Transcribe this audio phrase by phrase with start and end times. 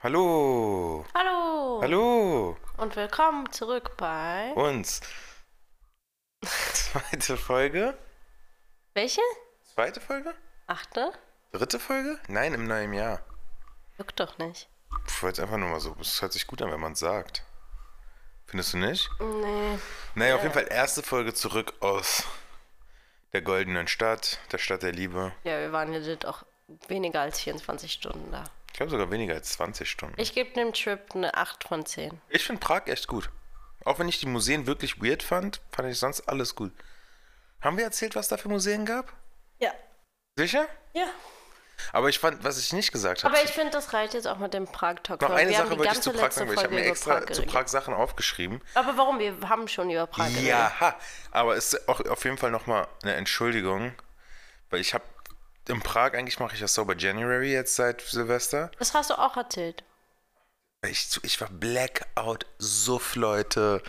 [0.00, 1.04] Hallo.
[1.12, 1.80] Hallo.
[1.82, 2.56] Hallo.
[2.76, 4.52] Und willkommen zurück bei.
[4.52, 5.00] Uns.
[6.40, 7.98] Zweite Folge?
[8.94, 9.20] Welche?
[9.64, 10.34] Zweite Folge?
[10.68, 11.10] Achte?
[11.50, 12.16] Dritte Folge?
[12.28, 13.22] Nein, im neuen Jahr.
[13.98, 14.68] Juckt doch nicht.
[15.08, 15.96] Ich wollte einfach nur mal so.
[16.00, 17.42] Es hört sich gut an, wenn man es sagt.
[18.46, 19.10] Findest du nicht?
[19.18, 19.78] Nee.
[20.14, 22.22] Naja, auf jeden Fall erste Folge zurück aus
[23.32, 25.32] der goldenen Stadt, der Stadt der Liebe.
[25.42, 26.44] Ja, wir waren legit auch
[26.86, 28.44] weniger als 24 Stunden da.
[28.78, 30.14] Ich glaube sogar weniger als 20 Stunden.
[30.20, 32.20] Ich gebe dem Trip eine 8 von 10.
[32.28, 33.28] Ich finde Prag echt gut.
[33.84, 36.70] Auch wenn ich die Museen wirklich weird fand, fand ich sonst alles gut.
[37.60, 39.12] Haben wir erzählt, was da für Museen gab?
[39.58, 39.72] Ja.
[40.36, 40.68] Sicher?
[40.92, 41.06] Ja.
[41.92, 43.34] Aber ich fand, was ich nicht gesagt habe.
[43.34, 45.22] Aber ich finde, das reicht jetzt auch mit dem Prag-Talk.
[45.22, 47.32] Noch eine wir Sache wollte ich zu Prag sagen, weil ich habe mir extra Prag
[47.32, 47.42] zu.
[47.42, 48.62] Prag Sachen aufgeschrieben.
[48.74, 49.18] Aber warum?
[49.18, 50.44] Wir haben schon über Prag geredet.
[50.44, 50.96] Ja, ha.
[51.32, 53.92] aber es ist auch auf jeden Fall nochmal eine Entschuldigung,
[54.70, 55.02] weil ich habe
[55.68, 58.70] in Prag, eigentlich mache ich das Sober January jetzt seit Silvester.
[58.78, 59.84] Das hast du auch erzählt.
[60.86, 63.82] Ich, ich war Blackout, Suff, Leute.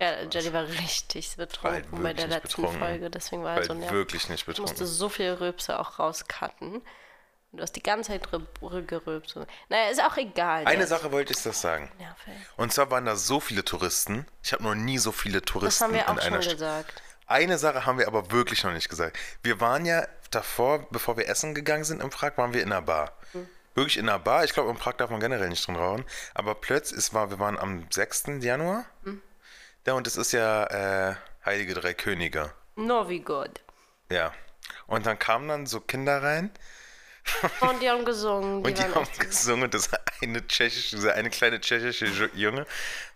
[0.00, 2.78] Ja, Jenny war richtig betrunken Halt bei der letzten betrunken.
[2.78, 3.10] Folge.
[3.10, 3.92] Deswegen war er Weil so nervig.
[3.92, 4.86] wirklich nicht Ich musste betrunken.
[4.86, 6.76] so viel Rülpse auch rauscutten.
[6.76, 9.36] Und du hast die ganze Zeit rü- gerülpst.
[9.68, 10.66] Naja, ist auch egal.
[10.66, 10.88] Eine jetzt.
[10.88, 11.92] Sache wollte ich das sagen.
[11.98, 12.34] Nervig.
[12.56, 14.26] Und zwar waren da so viele Touristen.
[14.42, 16.54] Ich habe noch nie so viele Das Touristen haben wir in auch schon einer Stadt.
[16.54, 17.02] gesagt.
[17.26, 19.16] Eine Sache haben wir aber wirklich noch nicht gesagt.
[19.42, 22.82] Wir waren ja davor, bevor wir essen gegangen sind in Prag, waren wir in einer
[22.82, 23.12] Bar.
[23.74, 24.44] Wirklich in einer Bar.
[24.44, 26.04] Ich glaube, in Prag darf man generell nicht drin rauchen.
[26.34, 28.24] Aber plötzlich, es war, wir waren am 6.
[28.40, 28.84] Januar.
[29.84, 32.52] Da und es ist ja äh, Heilige Drei Könige.
[32.76, 33.60] Novigod.
[34.10, 34.32] Ja.
[34.86, 36.50] Und dann kamen dann so Kinder rein
[37.60, 38.62] Und die haben gesungen.
[38.62, 39.64] Die und die haben gesungen.
[39.64, 39.90] Und das
[40.22, 42.62] eine tschechische, dieser eine kleine tschechische Ju- Junge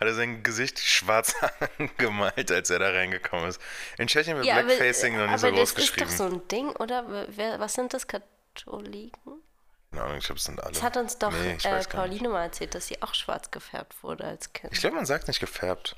[0.00, 1.34] hat er sein Gesicht schwarz
[1.78, 3.60] angemalt, als er da reingekommen ist.
[3.98, 6.10] In Tschechien wird ja, aber, Blackfacing noch nicht aber so das groß ist doch geschrieben.
[6.16, 7.26] so ein Ding, oder?
[7.28, 9.42] Wer, was sind das, Katholiken?
[9.90, 10.72] Keine Ahnung, ich glaube, es sind alle.
[10.72, 11.82] Das hat uns doch Nee, ich äh.
[11.84, 14.72] Pauline mal erzählt, dass sie auch schwarz gefärbt wurde als Kind.
[14.72, 15.96] Ich glaube, man sagt nicht gefärbt.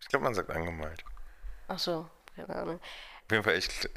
[0.00, 1.04] Ich glaube, man sagt angemalt.
[1.68, 2.76] Ach so, keine Ahnung.
[2.76, 3.88] Auf jeden Fall echt.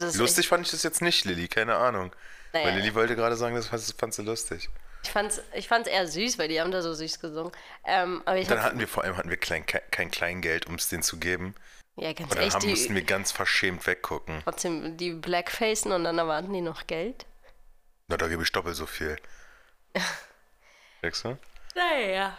[0.00, 2.12] Lustig fand ich das jetzt nicht, Lilly, keine Ahnung.
[2.52, 2.66] Naja.
[2.66, 4.68] Weil Lilly wollte gerade sagen, das fand- fand sie lustig.
[5.02, 7.52] Ich fand's, ich fand's eher süß, weil die haben da so süß gesungen.
[7.84, 10.88] Ähm, aber ich Dann hatten wir vor allem hatten wir klein, kein, Kleingeld, um es
[10.88, 11.54] denen zu geben.
[11.96, 14.40] ja, ganz Und dann ehrlich, haben, mussten wir ganz verschämt weggucken.
[14.44, 17.24] trotzdem die Blackfacen und dann erwarten die noch Geld.
[18.08, 19.16] Na, da gebe ich doppelt so viel.
[21.02, 21.38] Denkst du?
[21.74, 22.36] Naja.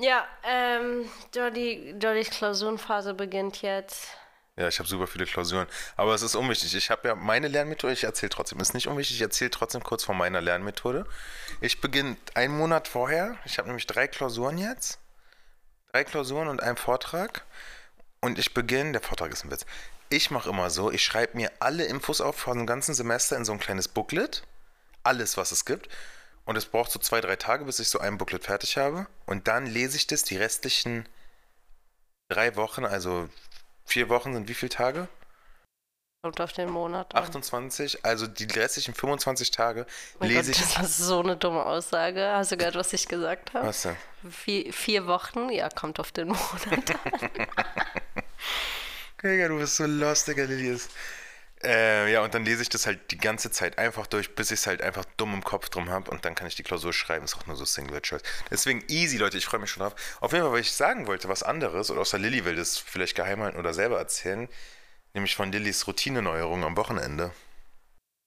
[0.00, 4.08] Ja, ähm, Jolly, Jollys Klausurenphase beginnt jetzt.
[4.56, 5.66] Ja, ich habe super viele Klausuren.
[5.96, 6.74] Aber es ist unwichtig.
[6.76, 8.60] Ich habe ja meine Lernmethode, ich erzähle trotzdem.
[8.60, 11.06] Ist nicht unwichtig, ich erzähle trotzdem kurz von meiner Lernmethode.
[11.60, 13.36] Ich beginne einen Monat vorher.
[13.44, 15.00] Ich habe nämlich drei Klausuren jetzt.
[15.90, 17.44] Drei Klausuren und einen Vortrag.
[18.20, 19.66] Und ich beginne, der Vortrag ist ein Witz.
[20.08, 23.44] Ich mache immer so, ich schreibe mir alle Infos auf von dem ganzen Semester in
[23.44, 24.44] so ein kleines Booklet.
[25.02, 25.88] Alles, was es gibt.
[26.44, 29.08] Und es braucht so zwei, drei Tage, bis ich so ein Booklet fertig habe.
[29.26, 31.08] Und dann lese ich das die restlichen
[32.28, 33.28] drei Wochen, also
[33.94, 35.06] vier Wochen sind wie viele Tage?
[36.24, 37.14] Kommt auf den Monat.
[37.14, 37.22] an.
[37.22, 39.86] 28, also die restlichen 25 Tage
[40.18, 40.74] Oh lese Gott, ich.
[40.74, 42.28] das ist so eine dumme Aussage.
[42.32, 43.68] Hast du gehört, was ich gesagt habe?
[43.68, 43.96] Was denn?
[44.28, 46.82] Vier, vier Wochen, ja, kommt auf den Monat an.
[49.22, 50.88] Digga, du bist so lost, Digga, Lilius.
[51.64, 54.60] Äh, ja, und dann lese ich das halt die ganze Zeit einfach durch, bis ich
[54.60, 57.24] es halt einfach dumm im Kopf drum habe und dann kann ich die Klausur schreiben.
[57.24, 58.22] Ist auch nur so Single Choice.
[58.50, 59.94] Deswegen easy, Leute, ich freue mich schon drauf.
[60.20, 63.16] Auf jeden Fall, weil ich sagen wollte, was anderes, oder außer Lilly will das vielleicht
[63.16, 64.48] geheim halten oder selber erzählen,
[65.14, 67.32] nämlich von Lillys Routineneuerung am Wochenende.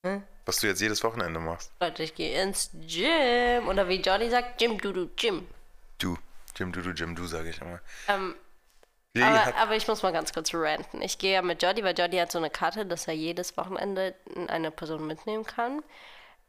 [0.05, 0.23] Hm?
[0.45, 1.71] Was du jetzt jedes Wochenende machst.
[1.79, 3.67] Leute, ich gehe ins Gym.
[3.67, 5.45] Oder wie Johnny sagt, Gym, du, du, Gym.
[5.99, 6.17] Du.
[6.55, 7.79] Jim, du, du, Jim, du, sage ich immer.
[8.07, 8.33] Ähm,
[9.15, 11.01] aber, aber ich muss mal ganz kurz ranten.
[11.01, 14.13] Ich gehe ja mit Jody, weil Jody hat so eine Karte, dass er jedes Wochenende
[14.47, 15.81] eine Person mitnehmen kann.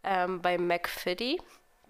[0.04, 1.40] Ähm, bei McFitty.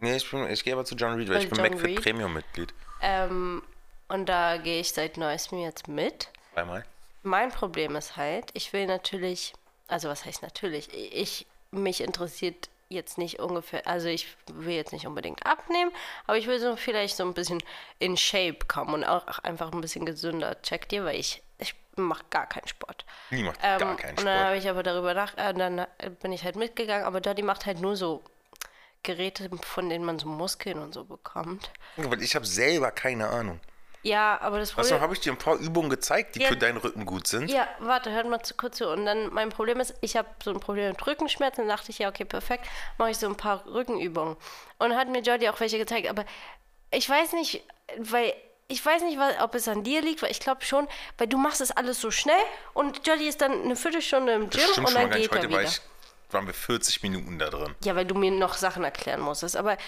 [0.00, 2.02] Nee, ich, bin- ich gehe aber zu John Reed, weil ich bin John McFit Reed?
[2.02, 2.72] Premium-Mitglied.
[3.02, 3.62] Ähm,
[4.08, 6.28] und da gehe ich seit neuestem jetzt mit.
[6.54, 6.84] Zweimal.
[7.24, 9.52] Mein Problem ist halt, ich will natürlich,
[9.88, 15.06] also was heißt natürlich, ich, mich interessiert jetzt nicht ungefähr, also ich will jetzt nicht
[15.06, 15.90] unbedingt abnehmen,
[16.26, 17.62] aber ich will so vielleicht so ein bisschen
[17.98, 20.60] in Shape kommen und auch einfach ein bisschen gesünder.
[20.62, 23.04] Checkt ihr, weil ich, ich mache gar keinen Sport.
[23.30, 24.64] Die macht Ähm, gar keinen Und dann habe Sport.
[24.64, 25.86] ich aber darüber nach, äh, dann
[26.20, 28.22] bin ich halt mitgegangen, aber Dottie macht halt nur so
[29.02, 31.70] Geräte, von denen man so Muskeln und so bekommt.
[31.96, 33.60] Weil ich habe selber keine Ahnung.
[34.02, 35.00] Ja, aber das Also Problem...
[35.02, 36.48] habe ich dir ein paar Übungen gezeigt, die Ja.
[36.48, 37.50] für deinen Rücken gut sind.
[37.50, 38.88] Ja, warte, hört mal zu kurz zu.
[38.88, 41.66] Und dann mein Problem ist, ich habe so ein Problem mit Rückenschmerzen.
[41.66, 42.64] Dann dachte ich, ja, okay, perfekt,
[42.96, 44.36] mache ich so ein paar Rückenübungen.
[44.78, 46.08] Und hat mir Jody auch welche gezeigt.
[46.08, 46.24] Aber
[46.90, 47.64] ich weiß nicht,
[47.98, 48.32] weil
[48.70, 50.86] ich weiß nicht, ob es an dir liegt, weil ich glaube schon,
[51.16, 52.36] weil du machst das alles so schnell
[52.74, 55.70] und Jody ist dann eine Viertelstunde im Gym und dann geht er Heute war wieder.
[55.70, 55.80] ich,
[56.30, 57.74] waren wir 40 Minuten da drin.
[57.82, 59.56] Ja, weil du mir noch Sachen erklären musstest.
[59.56, 59.78] Aber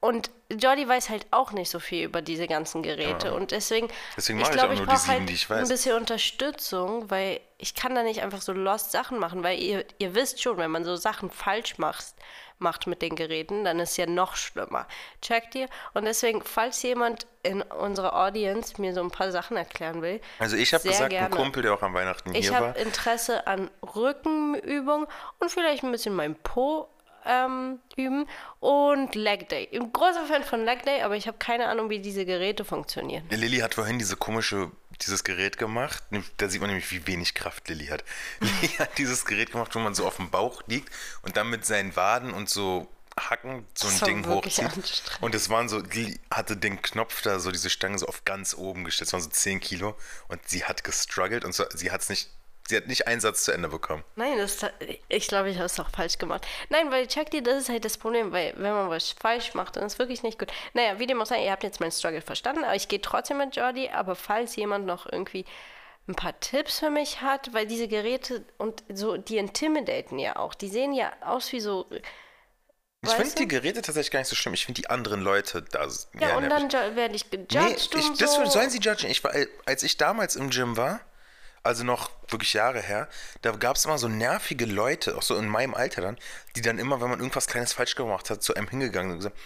[0.00, 3.34] und Jordi weiß halt auch nicht so viel über diese ganzen Geräte.
[3.34, 5.62] Und deswegen, Deswegen ich ich glaube, ich nur die brauche sieben, halt die ich weiß.
[5.62, 9.84] ein bisschen Unterstützung, weil ich kann da nicht einfach so lost Sachen machen, weil ihr,
[9.98, 12.14] ihr wisst schon, wenn man so Sachen falsch macht,
[12.60, 14.86] macht mit den Geräten, dann ist ja noch schlimmer.
[15.20, 15.68] Checkt ihr?
[15.94, 20.56] Und deswegen, falls jemand in unserer Audience mir so ein paar Sachen erklären will, Also
[20.56, 21.26] ich habe gesagt, gerne.
[21.26, 22.68] ein Kumpel, der auch an Weihnachten ich hier war.
[22.68, 25.06] habe Interesse an Rückenübungen
[25.40, 26.88] und vielleicht ein bisschen mein Po
[27.26, 28.26] ähm, üben
[28.60, 29.64] und Leg Day.
[29.64, 32.24] Ich bin ein großer Fan von Leg Day, aber ich habe keine Ahnung, wie diese
[32.24, 33.24] Geräte funktionieren.
[33.30, 34.70] Lilly hat vorhin diese komische,
[35.02, 36.02] dieses Gerät gemacht.
[36.36, 38.04] Da sieht man nämlich, wie wenig Kraft Lilly hat.
[38.40, 40.92] Lilly hat dieses Gerät gemacht, wo man so auf dem Bauch liegt
[41.22, 42.88] und dann mit seinen Waden und so
[43.18, 45.02] Hacken so ein Das war Ding hochzieht.
[45.20, 48.54] Und es waren so, die hatte den Knopf da, so diese Stange so auf ganz
[48.54, 49.08] oben gestellt.
[49.08, 49.96] Das waren so 10 Kilo.
[50.28, 52.30] Und sie hat gestruggelt und so, sie hat es nicht,
[52.68, 54.04] sie hat nicht einen Satz zu Ende bekommen.
[54.16, 54.58] Nein, das,
[55.08, 56.46] ich glaube, ich habe es doch falsch gemacht.
[56.68, 59.76] Nein, weil check dir, das ist halt das Problem, weil wenn man was falsch macht,
[59.76, 60.52] dann ist es wirklich nicht gut.
[60.74, 63.38] Naja, wie dem auch sei, ihr habt jetzt meinen Struggle verstanden, aber ich gehe trotzdem
[63.38, 65.44] mit Jordi, aber falls jemand noch irgendwie
[66.08, 70.54] ein paar Tipps für mich hat, weil diese Geräte und so, die intimidaten ja auch.
[70.54, 71.86] Die sehen ja aus wie so.
[73.02, 74.54] Ich finde die Geräte tatsächlich gar nicht so schlimm.
[74.54, 75.86] Ich finde die anderen Leute da
[76.18, 78.44] Ja, eher und dann werde ich Nee, gejudged ich, und das so.
[78.46, 79.08] sollen sie judgen.
[79.10, 79.32] Ich war,
[79.66, 81.00] als ich damals im Gym war,
[81.62, 83.08] also noch wirklich Jahre her,
[83.42, 86.18] da gab es immer so nervige Leute, auch so in meinem Alter dann,
[86.56, 89.36] die dann immer, wenn man irgendwas Kleines falsch gemacht hat, zu einem hingegangen und gesagt,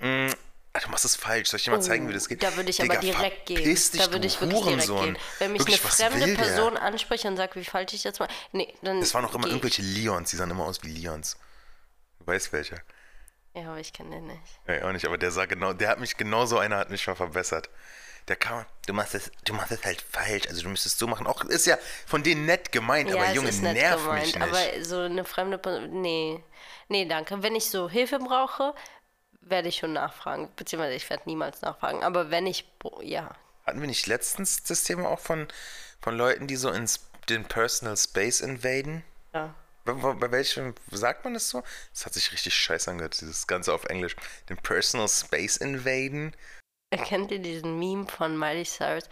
[0.00, 0.28] "Mm,
[0.72, 2.42] ah, du machst es falsch, soll ich dir mal zeigen, wie das geht?
[2.44, 3.62] Oh, Da würde ich Digga, aber direkt gehen.
[3.64, 5.18] dich, Da würde ich wirklich direkt gehen.
[5.38, 6.42] Wenn mich Wirklich, eine fremde will der?
[6.44, 8.28] Person anspricht und sagt, wie falsch ich jetzt mal.
[8.52, 9.00] Nee, dann.
[9.00, 9.52] Das waren auch immer ich.
[9.52, 11.36] irgendwelche Leons, die sahen immer aus wie Leons.
[12.20, 12.78] Du weißt welcher.
[13.54, 14.40] Ja, aber ich kenne den nicht.
[14.68, 17.02] Ja, auch nicht, aber der sah genau, der hat mich, genau so einer hat mich
[17.02, 17.68] schon verbessert.
[18.28, 21.26] Der kam, du machst es, du machst es halt falsch, also du müsstest so machen.
[21.26, 24.34] Auch ist ja von denen nett gemeint, aber ja, Junge, ist nett nerv gemeint, mich
[24.34, 24.42] nicht.
[24.42, 26.42] aber so eine fremde Person, nee,
[26.88, 27.42] nee, danke.
[27.42, 28.74] Wenn ich so Hilfe brauche,
[29.40, 32.70] werde ich schon nachfragen, beziehungsweise ich werde niemals nachfragen, aber wenn ich,
[33.02, 33.34] ja,
[33.66, 35.48] Hatten wir nicht letztens das Thema auch von,
[36.00, 39.04] von Leuten, die so ins den Personal Space invaden?
[39.34, 39.54] ja.
[39.84, 41.62] Bei, bei bei welchem, sagt man das so?
[41.94, 44.16] Das hat sich richtig scheiße angehört, dieses Ganze auf Englisch.
[44.50, 46.36] Den Personal Space invaden?
[46.90, 49.04] Kennt ihr diesen Meme von Miley Cyrus?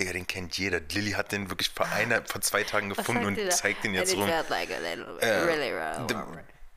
[0.00, 0.80] Digga, den kennt jeder.
[0.80, 4.26] Lilly hat den wirklich vor, einer, vor zwei Tagen gefunden und zeigt den jetzt rum.
[4.26, 5.72] felt like a little, Äh, really
[6.08, 6.14] the,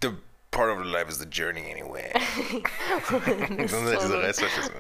[0.01, 0.09] the
[0.51, 2.11] part of the life is the journey anyway.
[3.67, 4.71] sind halt diese Reißverschlüsse.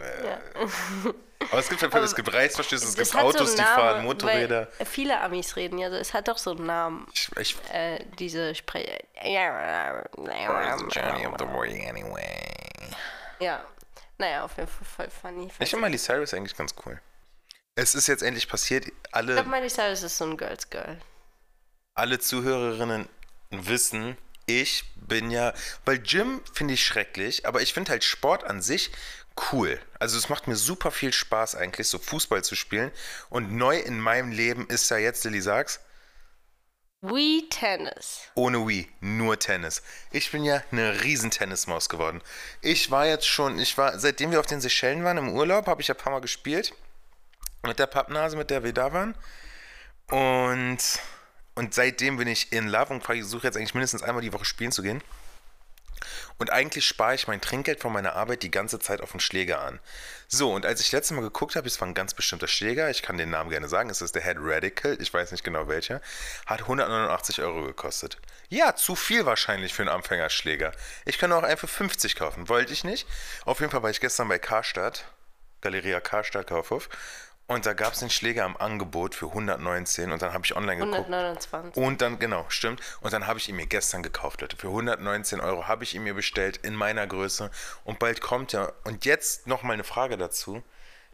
[1.51, 3.61] Aber es gibt, halt- es gibt Reißverschlüsse, es Das gibt hat so Autos, einen die
[3.63, 4.67] Namen, fahren Motorräder.
[4.83, 8.53] Viele Amis reden ja so, es hat doch so einen Namen, Ich, ich, äh, diese
[8.53, 8.97] Sprecher.
[9.23, 12.51] Journey of the way anyway.
[13.39, 13.65] Ja,
[14.17, 15.51] naja, auf jeden Fall voll funny.
[15.59, 16.99] Ich finde Miley Cyrus eigentlich ganz cool.
[17.75, 18.87] Es ist jetzt endlich passiert.
[18.87, 20.97] Ich Alle, glaube, Miley Cyrus ist so ein Girls Girl.
[21.93, 23.07] alle Zuhörerinnen
[23.51, 25.53] wissen, ich bin ja,
[25.85, 28.91] weil Gym finde ich schrecklich, aber ich finde halt Sport an sich
[29.51, 29.79] cool.
[29.99, 32.91] Also es macht mir super viel Spaß eigentlich, so Fußball zu spielen.
[33.29, 35.79] Und neu in meinem Leben ist ja jetzt, Lilly sag's,
[37.09, 38.21] Wii Tennis.
[38.35, 39.83] ohne Wii, nur Tennis.
[40.11, 42.21] Ich bin ja eine riesen Tennismaus geworden.
[42.61, 45.81] Ich war jetzt schon, ich war, seitdem wir auf den Seychellen waren im Urlaub, habe
[45.81, 46.73] ich ja ein paar Mal gespielt.
[47.63, 49.15] Mit der Pappnase, mit der wir da waren.
[50.09, 50.79] Und,
[51.55, 54.71] und seitdem bin ich in Love und versuche jetzt eigentlich mindestens einmal die Woche spielen
[54.71, 55.01] zu gehen.
[56.37, 59.61] Und eigentlich spare ich mein Trinkgeld von meiner Arbeit die ganze Zeit auf den Schläger
[59.61, 59.79] an.
[60.27, 63.01] So, und als ich letztes Mal geguckt habe, es war ein ganz bestimmter Schläger, ich
[63.01, 66.01] kann den Namen gerne sagen, es ist der Head Radical, ich weiß nicht genau welcher,
[66.45, 68.17] hat 189 Euro gekostet.
[68.49, 70.71] Ja, zu viel wahrscheinlich für einen Anfängerschläger.
[71.05, 73.07] Ich kann auch einen für 50 kaufen, wollte ich nicht.
[73.45, 75.05] Auf jeden Fall war ich gestern bei Karstadt,
[75.61, 76.89] Galeria Karstadt Kaufhof,
[77.47, 80.77] und da gab es den Schläger am Angebot für 119 und dann habe ich online
[80.77, 81.05] geguckt.
[81.05, 81.83] 129.
[81.83, 82.81] Und dann, genau, stimmt.
[83.01, 84.57] Und dann habe ich ihn mir gestern gekauft, Leute.
[84.57, 87.51] Für 119 Euro habe ich ihn mir bestellt in meiner Größe.
[87.83, 88.73] Und bald kommt er.
[88.83, 90.63] Und jetzt nochmal eine Frage dazu.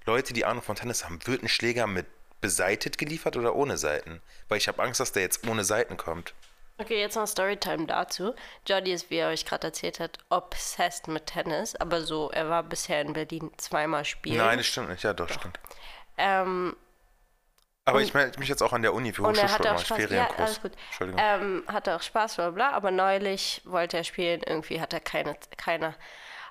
[0.05, 2.07] Leute, die Ahnung von Tennis haben, wird ein Schläger mit
[2.39, 4.21] beseitet geliefert oder ohne Seiten?
[4.47, 6.33] Weil ich habe Angst, dass der jetzt ohne Seiten kommt.
[6.77, 8.33] Okay, jetzt noch Storytime dazu.
[8.65, 12.63] Jordi ist, wie er euch gerade erzählt hat, obsessed mit Tennis, aber so, er war
[12.63, 14.37] bisher in Berlin zweimal spielen.
[14.37, 15.03] Nein, das stimmt nicht.
[15.03, 15.59] Ja, doch, stimmt.
[16.21, 16.75] Ähm,
[17.85, 19.89] Aber ich melde mich jetzt auch an der Uni für er hatte ich Spaß.
[19.89, 20.39] Ja, Ferienkurs.
[20.39, 20.71] alles gut.
[20.89, 21.21] Entschuldigung.
[21.23, 25.35] Ähm, hatte auch Spaß, bla bla, aber neulich wollte er spielen, irgendwie hat er keine,
[25.57, 25.95] keine,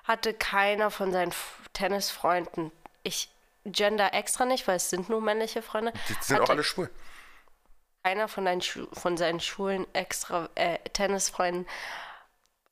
[0.03, 1.33] hatte keiner von seinen
[1.73, 2.71] Tennisfreunden,
[3.03, 3.29] ich
[3.65, 6.89] gender extra nicht, weil es sind nur männliche Freunde, die sind auch hatte alle schwul.
[8.03, 11.67] keiner von, deinen Schu von seinen Schulen extra äh, Tennisfreunden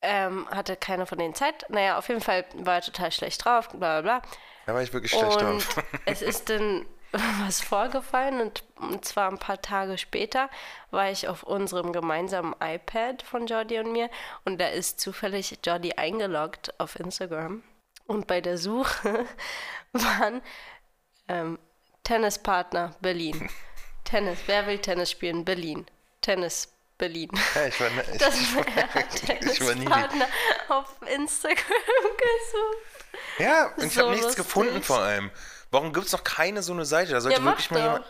[0.02, 1.66] ähm, hatte keiner von denen Zeit.
[1.70, 4.22] Naja, auf jeden Fall war er total schlecht drauf, bla bla bla.
[4.70, 5.84] Da war ich wirklich schlecht Und drauf.
[6.06, 6.86] es ist dann
[7.44, 10.48] was vorgefallen und, und zwar ein paar Tage später
[10.92, 14.12] war ich auf unserem gemeinsamen iPad von Jordi und mir
[14.46, 17.64] und da ist zufällig Jordi eingeloggt auf Instagram
[18.06, 19.26] und bei der Suche
[19.94, 20.40] waren
[21.28, 21.58] ähm,
[22.04, 23.50] Tennispartner Berlin.
[24.04, 25.46] Tennis, wer will Tennis spielen?
[25.46, 25.88] Berlin.
[26.22, 27.32] Tennis Berlin.
[27.56, 28.66] Ja, ich war, ne, ich, Das war
[29.42, 30.24] ich war nie.
[30.68, 32.99] Auf Instagram gesucht.
[33.38, 35.32] Ja, und ich So habe nichts gefunden vor allem.
[35.72, 37.12] Warum gibt es noch keine so eine Seite?
[37.12, 38.06] Da sollte Ja, wirklich mal jemand.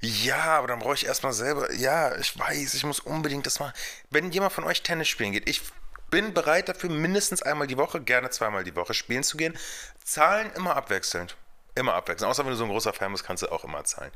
[0.00, 1.72] Ja, aber dann brauche ich erstmal selber.
[1.72, 3.72] Ja, ich weiß, ich muss unbedingt das machen.
[4.10, 5.62] Wenn jemand von euch Tennis spielen geht, ich
[6.10, 9.56] bin bereit dafür, mindestens einmal die Woche, gerne zweimal die Woche spielen zu gehen.
[10.04, 11.36] Zahlen immer abwechselnd.
[11.74, 12.30] Immer abwechselnd.
[12.30, 14.12] Außer wenn du so ein großer Fan bist, kannst du auch immer zahlen.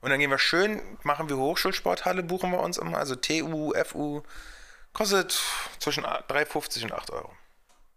[0.00, 2.98] Und dann gehen wir schön, machen wir Hochschulsporthalle, buchen wir uns immer.
[2.98, 4.22] Also TU, FU.
[4.92, 5.38] Kostet
[5.78, 7.32] zwischen 3,50 und 8 Euro.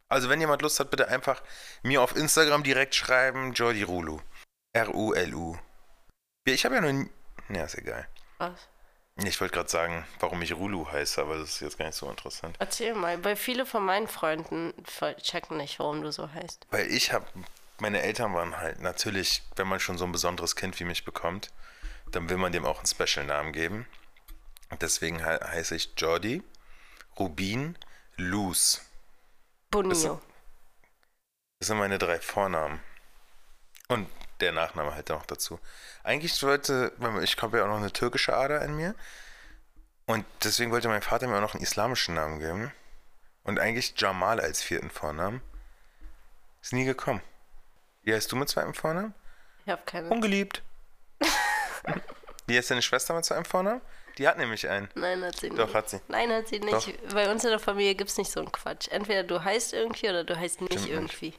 [0.10, 1.42] Also wenn jemand Lust hat, bitte einfach
[1.84, 4.20] mir auf Instagram direkt schreiben, Jordi Rulu.
[4.74, 5.58] R-U-L-U.
[6.48, 7.10] Ja, ich habe ja noch nie...
[7.50, 8.08] Ja, ist egal.
[8.40, 8.68] Was?
[9.24, 12.10] Ich wollte gerade sagen, warum ich Rulu heiße, aber das ist jetzt gar nicht so
[12.10, 12.56] interessant.
[12.60, 14.74] Erzähl mal, weil viele von meinen Freunden
[15.22, 16.68] checken nicht, warum du so heißt.
[16.72, 17.26] Weil ich habe...
[17.82, 21.50] Meine Eltern waren halt natürlich, wenn man schon so ein besonderes Kind wie mich bekommt,
[22.12, 23.88] dann will man dem auch einen Special-Namen geben.
[24.82, 26.44] Deswegen he heiße ich Jordi
[27.18, 27.78] Rubin
[28.18, 28.82] Luz.
[29.72, 30.22] Bonio.
[31.60, 32.80] Das sind meine drei Vornamen.
[33.88, 34.08] Und
[34.40, 35.60] der Nachname halt noch dazu.
[36.04, 38.96] Eigentlich sollte, weil ich habe ja auch noch eine türkische Ader in mir.
[40.06, 42.72] Und deswegen wollte mein Vater mir auch noch einen islamischen Namen geben.
[43.44, 45.42] Und eigentlich Jamal als vierten Vornamen.
[46.62, 47.22] Ist nie gekommen.
[48.04, 49.14] Wie heißt du mit zweitem Vornamen?
[49.66, 50.10] Ich habe keine.
[50.10, 50.64] Ungeliebt.
[52.48, 53.82] Wie heißt deine Schwester mit zweitem Vornamen?
[54.20, 54.90] Die hat nämlich einen.
[54.96, 55.58] Nein, hat sie nicht.
[55.60, 56.02] Doch, hat sie.
[56.10, 56.74] Nein, hat sie nicht.
[56.74, 57.14] Doch.
[57.14, 58.90] Bei uns in der Familie gibt es nicht so einen Quatsch.
[58.90, 60.94] Entweder du heißt irgendwie oder du heißt nicht Stimmt nicht.
[60.94, 61.34] irgendwie.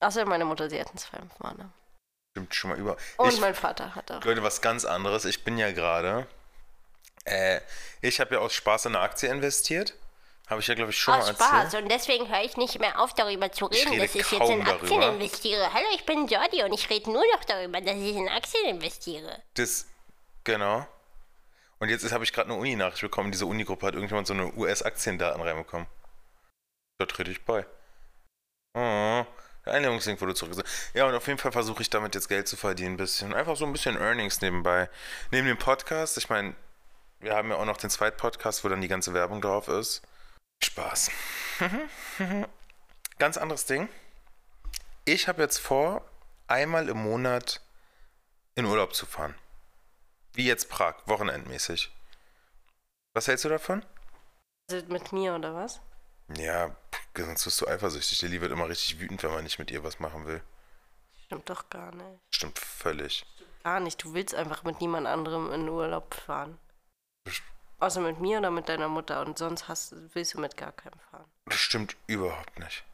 [0.00, 1.72] Außer meine Mutter, sie hat einen zweiten Vornamen.
[2.32, 2.96] Stimmt schon mal über.
[3.16, 4.22] Und ich, mein Vater hat auch.
[4.22, 5.24] Leute, was ganz anderes.
[5.24, 6.28] Ich bin ja gerade.
[7.24, 7.60] Äh,
[8.02, 9.94] ich habe ja aus Spaß in eine Aktie investiert.
[10.48, 11.64] Habe ich ja, glaube ich, schon Aus mal Spaß.
[11.64, 11.82] erzählt.
[11.82, 14.62] Und deswegen höre ich nicht mehr auf, darüber zu reden, rede dass ich jetzt in
[14.62, 15.08] Aktien darüber.
[15.08, 15.72] investiere.
[15.74, 19.42] Hallo, ich bin Jordi und ich rede nur noch darüber, dass ich in Aktien investiere.
[19.54, 19.86] Das,
[20.44, 20.86] genau.
[21.78, 23.32] Und jetzt habe ich gerade eine Uni-Nachricht bekommen.
[23.32, 25.86] Diese Uni-Gruppe hat irgendjemand so eine US-Aktiendaten reinbekommen.
[26.98, 27.66] Da trete ich bei.
[28.74, 29.26] Oh,
[29.64, 30.90] der Einladungslink wurde zurückgesetzt.
[30.94, 33.34] Ja, und auf jeden Fall versuche ich damit jetzt Geld zu verdienen, ein bisschen.
[33.34, 34.88] Einfach so ein bisschen Earnings nebenbei.
[35.30, 36.54] Neben dem Podcast, ich meine,
[37.20, 40.02] wir haben ja auch noch den zweiten Podcast, wo dann die ganze Werbung drauf ist.
[40.62, 41.10] Spaß.
[43.18, 43.88] Ganz anderes Ding.
[45.04, 46.04] Ich habe jetzt vor,
[46.46, 47.60] einmal im Monat
[48.54, 49.34] in Urlaub zu fahren.
[50.36, 51.90] Wie jetzt Prag, wochenendmäßig.
[53.14, 53.82] Was hältst du davon?
[54.70, 55.80] Also mit mir oder was?
[56.36, 56.76] Ja,
[57.16, 58.20] sonst wirst du eifersüchtig.
[58.20, 60.42] Lilly wird immer richtig wütend, wenn man nicht mit ihr was machen will.
[61.24, 62.20] Stimmt doch gar nicht.
[62.28, 63.24] Stimmt völlig.
[63.64, 64.04] Gar nicht.
[64.04, 66.58] Du willst einfach mit niemand anderem in Urlaub fahren.
[67.78, 69.22] Außer mit mir oder mit deiner Mutter.
[69.22, 71.30] Und sonst hast, willst du mit gar keinem fahren.
[71.46, 72.84] Das stimmt überhaupt nicht.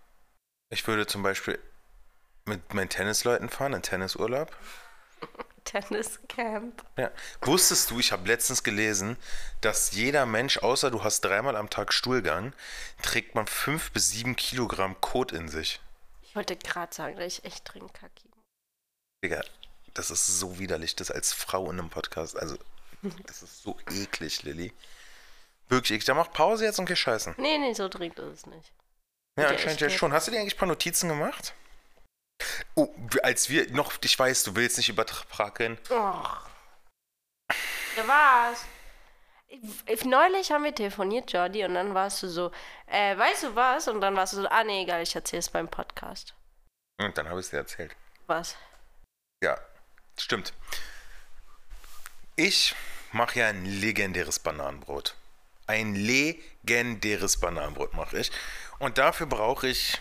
[0.71, 1.59] Ich würde zum Beispiel
[2.45, 4.57] mit meinen Tennisleuten fahren, in Tennisurlaub.
[5.65, 6.85] Tenniscamp.
[6.97, 7.11] Ja.
[7.43, 9.17] Wusstest du, ich habe letztens gelesen,
[9.61, 12.53] dass jeder Mensch, außer du hast dreimal am Tag Stuhlgang,
[13.03, 15.81] trägt man fünf bis sieben Kilogramm Kot in sich.
[16.23, 18.29] Ich wollte gerade sagen, dass ich echt trinke Kaki.
[19.25, 19.43] Digga,
[19.95, 22.37] das ist so widerlich, das als Frau in einem Podcast.
[22.37, 22.57] Also,
[23.27, 24.73] das ist so eklig, Lilly.
[25.69, 26.05] Wirklich eklig.
[26.07, 27.35] Dann mach Pause jetzt und geh scheißen.
[27.39, 28.73] Nee, nee, so trinkt ist es nicht.
[29.39, 30.13] Ja, anscheinend ja schon.
[30.13, 31.55] Hast du dir eigentlich ein paar Notizen gemacht?
[32.75, 32.89] Oh,
[33.23, 35.79] als wir noch, ich weiß, du willst nicht übertragen.
[35.91, 36.47] Och.
[37.97, 38.65] Ja, was?
[39.87, 42.51] Ich- Neulich haben wir telefoniert, Jordi, und dann warst du so,
[42.87, 43.87] äh, weißt du was?
[43.89, 46.35] Und dann warst du so, ah, nee, egal, ich erzähl's beim Podcast.
[46.99, 47.95] Und dann habe ich es dir erzählt.
[48.27, 48.57] Was?
[49.45, 49.59] Ja,
[50.19, 50.55] stimmt.
[52.37, 52.75] Ich
[53.13, 55.15] mache ja ein legendäres Bananenbrot.
[55.67, 58.33] Ein legendäres Bananenbrot mache ich.
[58.79, 60.01] Und dafür brauche ich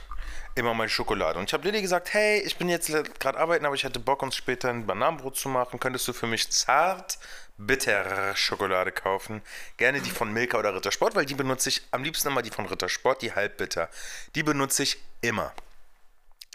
[0.55, 1.39] immer mal Schokolade.
[1.39, 4.22] Und ich habe Lilly gesagt, hey, ich bin jetzt gerade arbeiten, aber ich hätte Bock,
[4.22, 5.79] uns später ein Bananenbrot zu machen.
[5.79, 7.20] Könntest du für mich zart
[7.58, 9.41] bittere Schokolade kaufen?
[9.77, 12.65] Gerne die von Milka oder Rittersport, weil die benutze ich am liebsten immer die von
[12.65, 13.89] Rittersport, die halbbitter.
[14.36, 15.53] Die benutze ich immer.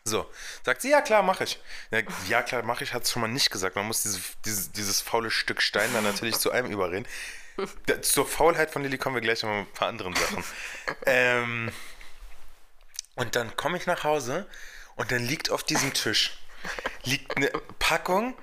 [0.04, 0.30] So,
[0.62, 1.58] sagt sie, ja klar, mache ich.
[1.90, 3.74] Ja, ja klar, mache ich, hat es schon mal nicht gesagt.
[3.74, 7.08] Man muss diese, dieses, dieses faule Stück Stein dann natürlich zu einem überreden.
[8.02, 10.44] Zur Faulheit von Lilly kommen wir gleich noch mit ein paar anderen Sachen.
[11.06, 11.72] ähm,
[13.16, 14.46] und dann komme ich nach Hause
[14.94, 16.38] und dann liegt auf diesem Tisch
[17.04, 18.36] liegt eine Packung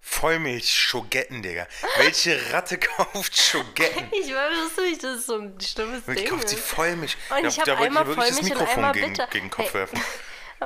[0.00, 1.66] Vollmilch-Schogetten, Digga.
[1.98, 4.08] Welche Ratte kauft Schogetten?
[4.12, 6.28] Ich weiß nicht, das ist so ein schlimmes Ich Ding.
[6.28, 6.64] kauft die ist.
[6.64, 7.16] Vollmilch.
[7.30, 9.74] Und Da, ich hab da wollte ich wirklich das Mikrofon gegen, gegen den Kopf Hey.
[9.74, 10.00] werfen.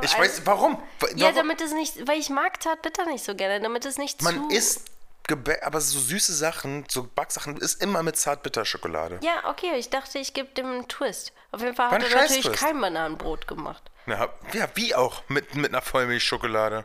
[0.00, 0.82] Ich weiß, warum?
[1.16, 1.34] Ja, warum?
[1.36, 4.56] damit es nicht, weil ich mag Zartbitter nicht so gerne, damit es nicht Man zu...
[4.56, 4.90] isst
[5.24, 9.20] Gebäck, aber so süße Sachen, so Backsachen, ist immer mit Zartbitterschokolade.
[9.22, 11.32] Ja, okay, ich dachte, ich gebe dem einen Twist.
[11.52, 13.90] Auf jeden Fall hat er natürlich kein Bananenbrot gemacht.
[14.06, 16.84] Ja, ja, wie auch mit, mit einer Vollmilchschokolade.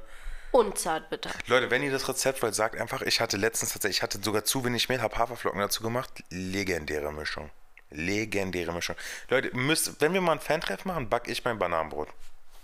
[0.51, 1.29] Und Zartbitter.
[1.47, 4.43] Leute, wenn ihr das Rezept wollt, sagt einfach, ich hatte letztens tatsächlich, ich hatte sogar
[4.43, 6.23] zu wenig Mehl, habe Haferflocken dazu gemacht.
[6.29, 7.49] Legendäre Mischung.
[7.89, 8.95] Legendäre Mischung.
[9.29, 12.09] Leute, müsst, wenn wir mal ein Fan-Treff machen, back ich mein Bananenbrot.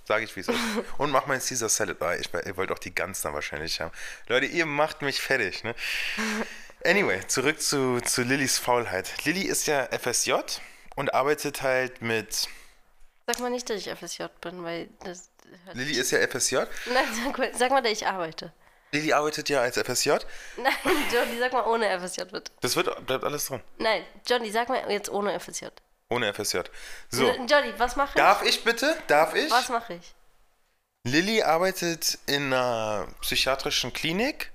[0.05, 0.59] Sage ich, wie es ist.
[0.97, 2.01] Und mach mein Caesar Salad.
[2.01, 3.91] Ah, ich, ihr wollt auch die Gans dann wahrscheinlich haben.
[4.27, 5.75] Leute, ihr macht mich fertig, ne?
[6.85, 9.23] Anyway, zurück zu, zu Lillys Faulheit.
[9.23, 10.33] Lilly ist ja FSJ
[10.97, 12.49] und arbeitet halt mit.
[13.25, 15.29] Sag mal nicht, dass ich FSJ bin, weil das...
[15.71, 16.55] Lilly ist ja FSJ.
[16.93, 18.51] Nein, sag mal, sag mal, dass ich arbeite.
[18.91, 20.09] Lilly arbeitet ja als FSJ.
[20.57, 20.73] Nein,
[21.09, 22.51] Johnny, sag mal ohne FSJ bitte.
[22.59, 23.61] Das wird, bleibt alles drin.
[23.77, 25.67] Nein, Johnny, sag mal jetzt ohne FSJ.
[26.09, 26.59] Ohne FSJ.
[27.09, 27.31] So.
[27.45, 28.15] Johnny, was mache ich?
[28.15, 28.95] Darf ich bitte?
[29.07, 29.49] Darf ich?
[29.51, 30.13] Was mache ich?
[31.05, 34.51] Lilly arbeitet in einer psychiatrischen Klinik,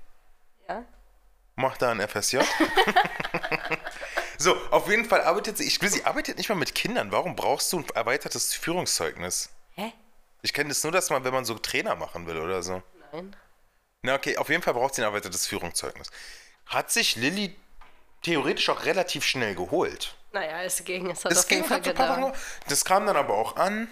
[0.67, 0.83] Ja?
[1.55, 2.39] macht da ein FSJ.
[4.37, 5.65] so, auf jeden Fall arbeitet sie.
[5.65, 7.11] Ich will, sie arbeitet nicht mal mit Kindern.
[7.11, 9.49] Warum brauchst du ein erweitertes Führungszeugnis?
[9.75, 9.93] Hä?
[10.41, 12.81] Ich kenne das nur, dass man, wenn man so Trainer machen will oder so.
[13.11, 13.35] Nein.
[14.01, 16.09] Na, okay, auf jeden Fall braucht sie ein erweitertes Führungszeugnis.
[16.65, 17.55] Hat sich Lilly
[18.21, 20.15] theoretisch auch relativ schnell geholt.
[20.31, 21.09] Naja, es ging.
[21.09, 22.37] Es hat Es auf jeden ging Fall ein paar gedauert.
[22.67, 23.87] Das kam dann aber auch an.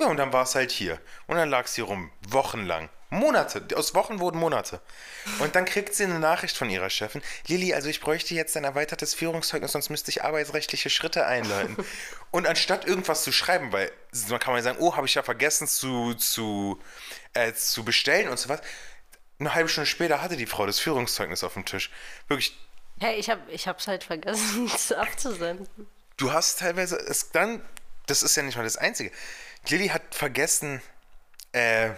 [0.00, 1.00] Ja, und dann war es halt hier.
[1.26, 2.10] Und dann lag sie rum.
[2.28, 2.90] Wochenlang.
[3.08, 3.64] Monate.
[3.76, 4.80] Aus Wochen wurden Monate.
[5.38, 7.22] Und dann kriegt sie eine Nachricht von ihrer Chefin.
[7.46, 11.76] Lilly, also ich bräuchte jetzt ein erweitertes Führungszeugnis, sonst müsste ich arbeitsrechtliche Schritte einleiten.
[12.32, 13.92] und anstatt irgendwas zu schreiben, weil
[14.28, 16.80] man kann mal sagen, oh, habe ich ja vergessen zu, zu,
[17.32, 18.60] äh, zu bestellen und so was.
[19.38, 21.90] Eine halbe Stunde später hatte die Frau das Führungszeugnis auf dem Tisch.
[22.26, 22.56] Wirklich,
[22.98, 25.68] Hey, ich, hab, ich hab's halt vergessen, es abzusenden.
[26.16, 27.62] du hast teilweise es dann,
[28.06, 29.10] das ist ja nicht mal das Einzige.
[29.68, 30.80] Lilly hat vergessen,
[31.52, 31.90] äh,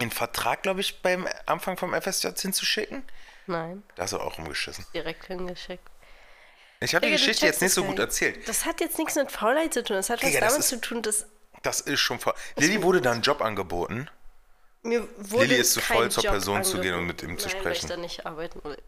[0.00, 3.02] den Vertrag, glaube ich, beim Anfang vom FSJ hinzuschicken.
[3.46, 4.84] Nein, Da hast du auch rumgeschissen.
[4.92, 5.82] direkt hingeschickt.
[6.80, 8.46] Ich habe die Geschichte jetzt nicht so gut erzählt.
[8.46, 9.96] Das hat jetzt nichts mit Faulheit zu tun.
[9.96, 11.26] Das hat was Digga, damit ist- zu tun, dass
[11.62, 12.34] Das ist schon vor.
[12.56, 14.08] Lilly wurde da ein Job angeboten.
[14.82, 17.06] mir wurde Lilly ist zu kein voll, zur Job Person zu gehen und angeboten.
[17.06, 17.64] mit ihm zu Nein, sprechen.
[17.64, 18.78] Weil ich da nicht arbeiten will.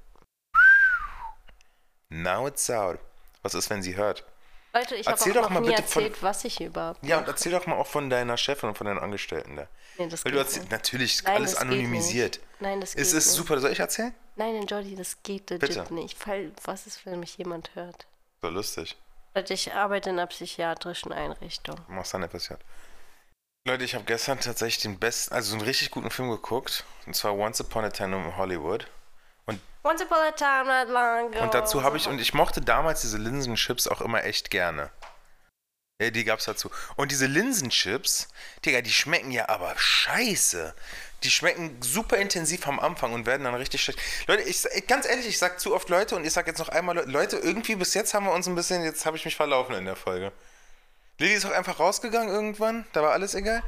[2.10, 2.98] Now it's out.
[3.42, 4.24] Was ist, wenn sie hört?
[4.72, 7.04] Leute, ich habe Erzähl auch doch noch mal nie bitte von- erzählt, was ich überhaupt
[7.04, 9.66] Ja, und erzähl doch mal auch von deiner Chefin und von deinen Angestellten da.
[9.98, 10.70] Nee, das Weil du geht erzähl, nicht.
[10.72, 12.36] natürlich Nein, alles das geht anonymisiert.
[12.36, 12.60] nicht.
[12.60, 13.24] Nein, das Es geht ist nicht.
[13.36, 13.58] super.
[13.60, 14.14] Soll ich erzählen?
[14.36, 15.94] Nein, Jordi, das geht legit Bitte.
[15.94, 16.16] nicht.
[16.16, 18.06] Fall, was ist, wenn mich jemand hört?
[18.42, 18.96] So lustig.
[19.34, 21.76] Leute, ich arbeite in einer psychiatrischen Einrichtung.
[21.86, 22.54] Du machst dann FSJ.
[23.66, 26.84] Leute, ich habe gestern tatsächlich den besten, also einen richtig guten Film geguckt.
[27.06, 28.86] Und zwar Once Upon a Time in Hollywood.
[29.82, 31.42] Once upon a time not long ago.
[31.42, 34.90] Und dazu habe ich, und ich mochte damals diese Linsenchips auch immer echt gerne.
[36.02, 36.70] Ja, die gab's dazu.
[36.96, 38.28] Und diese Linsenchips,
[38.64, 40.74] Digga, die schmecken ja aber scheiße.
[41.22, 43.98] Die schmecken super intensiv am Anfang und werden dann richtig schlecht.
[44.26, 46.96] Leute, ich ganz ehrlich, ich sag zu oft Leute und ich sag jetzt noch einmal,
[46.96, 49.74] Le- Leute, irgendwie bis jetzt haben wir uns ein bisschen, jetzt habe ich mich verlaufen
[49.74, 50.32] in der Folge.
[51.18, 53.62] Lilly ist auch einfach rausgegangen irgendwann, da war alles egal.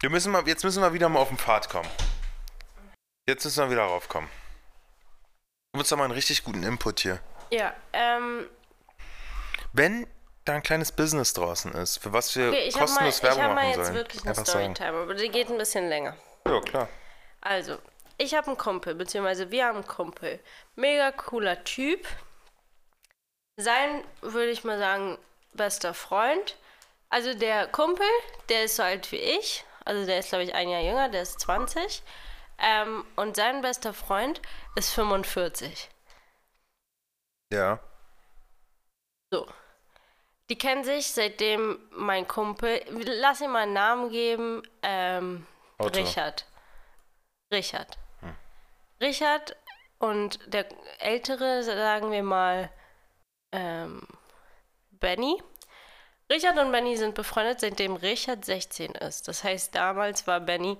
[0.00, 1.88] Wir müssen mal, jetzt müssen wir wieder mal auf den Pfad kommen.
[3.26, 4.28] Jetzt müssen wir wieder raufkommen.
[5.72, 7.18] Du musst doch mal einen richtig guten Input hier.
[7.50, 8.46] Ja, ähm,
[9.72, 10.06] Wenn
[10.44, 13.22] da ein kleines Business draußen ist, für was wir okay, ich habe mal, kostenlos ich
[13.22, 13.94] Werbung hab mal machen jetzt sollen.
[13.94, 14.34] wirklich eine.
[14.34, 16.14] Storytime, aber die geht ein bisschen länger.
[16.46, 16.88] Ja, klar.
[17.40, 17.78] Also,
[18.18, 20.40] ich habe einen Kumpel, beziehungsweise wir haben einen Kumpel.
[20.76, 22.06] Mega cooler Typ.
[23.56, 25.16] Sein, würde ich mal sagen,
[25.54, 26.56] bester Freund.
[27.08, 28.06] Also der Kumpel,
[28.50, 29.64] der ist so alt wie ich.
[29.86, 32.02] Also der ist, glaube ich, ein Jahr jünger, der ist 20.
[32.62, 34.40] Ähm, und sein bester Freund
[34.76, 35.90] ist 45.
[37.52, 37.80] Ja.
[39.30, 39.46] So.
[40.48, 45.46] Die kennen sich, seitdem mein Kumpel, lass ihm mal einen Namen geben, ähm,
[45.78, 45.98] Auto.
[45.98, 46.46] Richard.
[47.52, 47.98] Richard.
[49.02, 49.56] Richard
[49.98, 50.66] und der
[51.00, 52.70] ältere, sagen wir mal,
[53.50, 54.06] ähm,
[54.90, 55.42] Benny.
[56.30, 59.26] Richard und Benny sind befreundet, seitdem Richard 16 ist.
[59.26, 60.78] Das heißt, damals war Benny,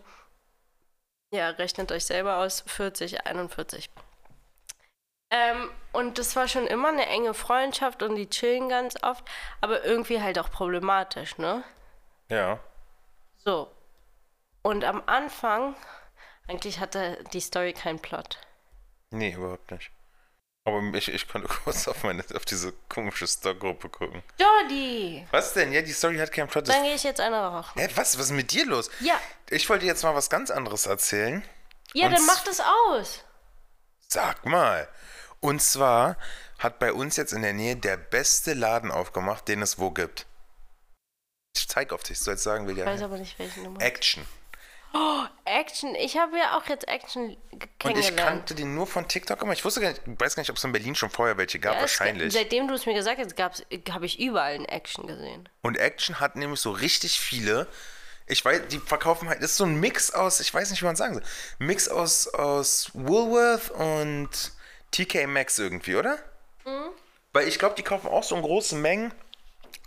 [1.32, 3.88] ja, rechnet euch selber aus, 40, 41.
[5.30, 9.24] Ähm, und das war schon immer eine enge Freundschaft und die chillen ganz oft,
[9.62, 11.64] aber irgendwie halt auch problematisch, ne?
[12.28, 12.60] Ja.
[13.38, 13.70] So.
[14.60, 15.74] Und am Anfang,
[16.48, 18.38] eigentlich hatte die Story keinen Plot.
[19.10, 19.90] Nee, überhaupt nicht.
[20.64, 24.22] Aber ich, ich konnte kurz auf, meine, auf diese komische Stockgruppe gucken.
[24.38, 25.26] Jordi!
[25.30, 25.72] Was denn?
[25.72, 26.68] Ja, die Story hat keinen Plot.
[26.68, 27.80] Dann gehe ich jetzt eine rauchen.
[27.80, 28.16] Hä, was?
[28.18, 28.90] Was ist mit dir los?
[29.00, 29.20] Ja.
[29.50, 31.42] Ich wollte jetzt mal was ganz anderes erzählen.
[31.94, 33.24] Ja, Und dann mach das aus.
[34.08, 34.88] Sag mal.
[35.40, 36.16] Und zwar
[36.58, 40.26] hat bei uns jetzt in der Nähe der beste Laden aufgemacht, den es wo gibt.
[41.56, 43.06] Ich zeig auf dich, soll ich sagen, will Ich weiß ja.
[43.06, 43.80] aber nicht, welche Nummer.
[43.80, 44.24] Action.
[45.44, 45.94] Action.
[45.94, 48.16] Ich habe ja auch jetzt Action ge- Und ich kennengelernt.
[48.18, 49.52] kannte den nur von TikTok immer.
[49.52, 51.72] Ich wusste gar nicht, weiß gar nicht, ob es in Berlin schon vorher welche gab,
[51.74, 52.32] Ja, es- wahrscheinlich.
[52.32, 55.48] Seitdem du es mir gesagt hast, habe ich überall ein Action gesehen.
[55.62, 57.66] Und Action hat nämlich so richtig viele.
[58.26, 60.86] Ich weiß, die verkaufen halt, das ist so ein Mix aus, ich weiß nicht, wie
[60.86, 61.24] man sagen soll.
[61.58, 64.28] Mix aus, aus Woolworth und
[64.92, 66.18] TK Maxx irgendwie, oder?
[67.32, 69.12] Weil ich glaube, die kaufen auch so in großen Mengen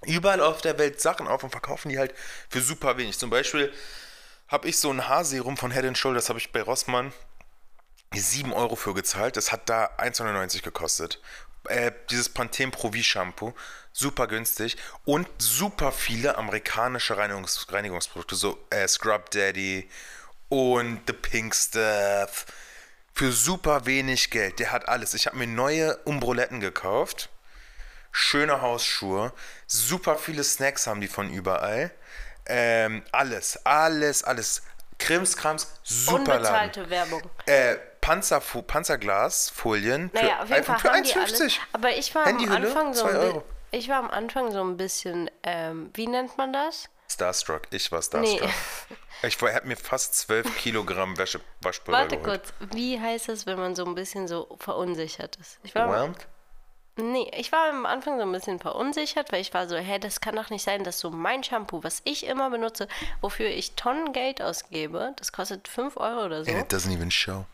[0.03, 2.13] überall auf der Welt Sachen auf und verkaufen die halt
[2.49, 3.17] für super wenig.
[3.17, 3.71] Zum Beispiel
[4.47, 7.13] habe ich so ein Haarserum von Head Shoulders, habe ich bei Rossmann
[8.13, 9.37] 7 Euro für gezahlt.
[9.37, 11.21] Das hat da 1,99 gekostet.
[11.67, 13.53] Äh, dieses Pantene Pro V Shampoo,
[13.91, 19.89] super günstig und super viele amerikanische Reinigungs Reinigungsprodukte, so äh, Scrub Daddy
[20.49, 22.45] und The Pink Stuff.
[23.13, 24.59] Für super wenig Geld.
[24.59, 25.13] Der hat alles.
[25.13, 27.29] Ich habe mir neue Umbroletten gekauft.
[28.11, 29.33] Schöne Hausschuhe.
[29.67, 31.91] Super viele Snacks haben die von überall.
[32.47, 34.63] Ähm, alles, alles, alles.
[34.97, 36.35] Krimskrams, super.
[36.35, 37.21] Unbezahlte Werbung.
[37.45, 41.41] Äh, Panzerfu Panzerglasfolien für Naja, auf jeden Fall für haben die alles.
[41.41, 41.59] 1,50.
[41.73, 43.41] Aber ich war am Anfang so ein.
[43.71, 46.87] Ich war am Anfang so ein bisschen, ähm, wie nennt man das?
[47.11, 48.37] Starstruck, ich war Nee.
[48.37, 48.49] Starstruck.
[49.23, 52.43] Ich habe mir fast 12 Kilogramm Wäsche, Waschpulver Warte geholt.
[52.59, 55.59] kurz, wie heißt es, wenn man so ein bisschen so verunsichert ist?
[55.63, 56.27] Ich war, Overwhelmed?
[56.97, 60.21] Nee, ich war am Anfang so ein bisschen verunsichert, weil ich war so, hä, das
[60.21, 62.87] kann doch nicht sein, dass so mein Shampoo, was ich immer benutze,
[63.21, 67.11] wofür ich Tonnen Geld ausgebe, das kostet 5 Euro oder so, And it doesn't even
[67.11, 67.45] show.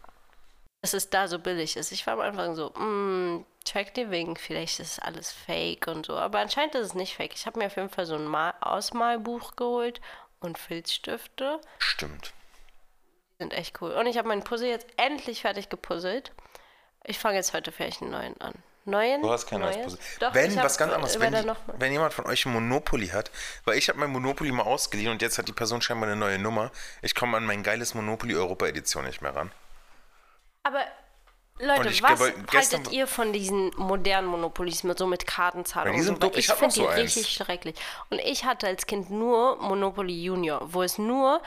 [0.81, 1.91] dass es da so billig ist.
[1.91, 6.15] Ich war am Anfang so, mm, check die Wing, vielleicht ist alles fake und so.
[6.17, 7.33] Aber anscheinend ist es nicht fake.
[7.35, 10.01] Ich habe mir auf jeden Fall so ein Mal Ausmalbuch geholt
[10.39, 11.61] und Filzstifte.
[11.77, 12.33] Stimmt.
[13.33, 13.91] Die sind echt cool.
[13.91, 16.31] Und ich habe meinen Puzzle jetzt endlich fertig gepuzzelt.
[17.03, 18.53] Ich fange jetzt heute vielleicht einen neuen an.
[18.85, 19.21] Neuen?
[19.21, 19.85] Du hast kein neues Neues?
[19.95, 19.99] Puzzle.
[20.19, 23.29] Doch, wenn, was ganz anderes, äh, wenn, die- wenn jemand von euch ein Monopoly hat,
[23.65, 26.39] weil ich habe mein Monopoly mal ausgeliehen und jetzt hat die Person scheinbar eine neue
[26.39, 26.71] Nummer.
[27.01, 29.51] Ich komme an mein geiles Monopoly Europa Edition nicht mehr ran.
[30.63, 30.81] Aber
[31.59, 32.19] Leute, was
[32.53, 35.95] haltet ihr von diesen modernen Monopolies mit so mit Kartenzahlung?
[35.95, 36.13] Ja, so?
[36.33, 36.97] Ich Ich finde auch die so eins.
[37.17, 37.75] richtig schrecklich.
[38.09, 41.39] Und ich hatte als Kind nur Monopoly Junior, wo es nur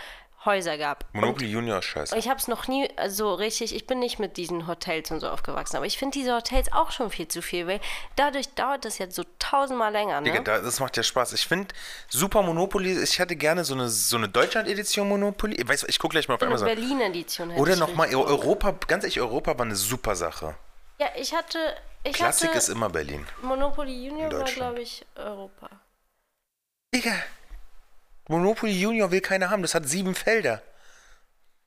[0.44, 1.07] Häuser gab.
[1.12, 2.16] Monopoly Junior ist scheiße.
[2.16, 5.28] Ich habe es noch nie so richtig, ich bin nicht mit diesen Hotels und so
[5.28, 7.80] aufgewachsen, aber ich finde diese Hotels auch schon viel zu viel, weil
[8.16, 10.30] dadurch dauert das jetzt so tausendmal länger, ne?
[10.30, 11.33] Digga, da, das macht ja Spaß.
[11.33, 11.74] Ich finde
[12.09, 15.57] Super Monopoly, ich hätte gerne so eine, so eine Deutschland-Edition Monopoly.
[15.57, 16.66] Ich weiß, ich gucke gleich mal auf eine Amazon.
[16.66, 18.14] Berlin-Edition hätte Oder nochmal.
[18.14, 20.54] Europa, ganz ehrlich, Europa war eine super Sache.
[20.98, 21.59] Ja, ich hatte,
[22.04, 23.26] ich Klassik hatte ist immer Berlin.
[23.42, 25.68] Monopoly Junior war, glaube ich, Europa.
[26.94, 27.14] Digga,
[28.28, 30.62] Monopoly Junior will keiner haben, das hat sieben Felder.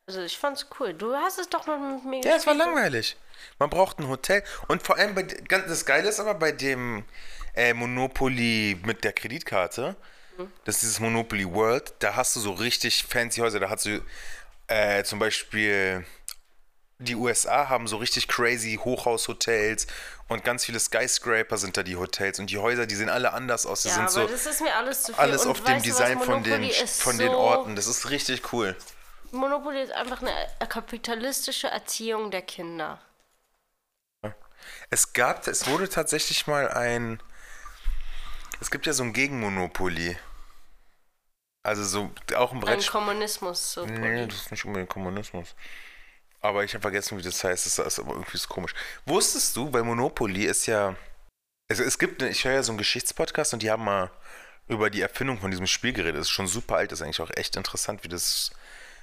[0.08, 0.94] Also ich fand's cool.
[0.94, 3.18] Du hast es doch mit mir Ja, es war langweilig.
[3.60, 4.44] Man braucht ein Hotel.
[4.68, 7.04] Und vor allem, bei, das Geile ist aber bei dem
[7.56, 9.96] äh, Monopoly mit der Kreditkarte,
[10.66, 13.60] das ist dieses Monopoly World, da hast du so richtig fancy Häuser.
[13.60, 14.02] Da hast du
[14.68, 16.06] äh, zum Beispiel
[17.00, 19.86] die USA haben so richtig crazy Hochhaushotels
[20.28, 23.66] und ganz viele Skyscraper sind da die Hotels und die Häuser, die sehen alle anders
[23.66, 23.84] aus.
[23.84, 25.22] Die Ja, sind aber so das ist mir alles zu viel.
[25.22, 27.76] alles Und auf dem Design von, den, von den so- Orten.
[27.76, 28.76] Das ist richtig cool.
[29.32, 30.34] Monopoly ist einfach eine
[30.70, 33.00] kapitalistische Erziehung der Kinder.
[34.90, 37.22] Es gab, es wurde tatsächlich mal ein.
[38.60, 40.18] Es gibt ja so ein Gegenmonopoly.
[41.64, 42.90] Also so auch ein Ein Brett.
[42.90, 43.74] Kommunismus.
[43.74, 45.54] So Nee, das ist nicht unbedingt Kommunismus.
[46.42, 47.66] Aber ich habe vergessen, wie das heißt.
[47.66, 48.74] Das ist aber irgendwie so komisch.
[49.06, 50.96] Wusstest du, bei Monopoly ist ja.
[51.70, 54.10] Also es gibt, ich höre ja so einen Geschichtspodcast und die haben mal
[54.68, 56.16] über die Erfindung von diesem Spiel geredet.
[56.16, 58.52] Das ist schon super alt, das ist eigentlich auch echt interessant, wie das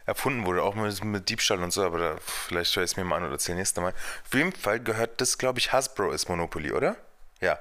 [0.07, 3.05] erfunden wurde, auch mit, mit Diebstahl und so, aber da, vielleicht höre ich es mir
[3.05, 3.95] mal an oder erzähle nächstes Mal.
[4.25, 6.97] Auf jeden Fall gehört das, glaube ich, Hasbro ist Monopoly, oder?
[7.41, 7.59] Ja.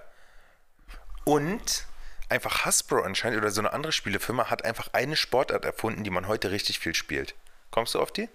[1.24, 1.86] Und
[2.28, 6.28] einfach Hasbro anscheinend oder so eine andere Spielefirma hat einfach eine Sportart erfunden, die man
[6.28, 7.34] heute richtig viel spielt.
[7.72, 8.28] Kommst du auf die?